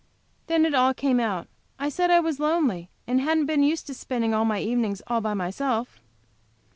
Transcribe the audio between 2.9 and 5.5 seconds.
and hadn't been used to spending my evenings all by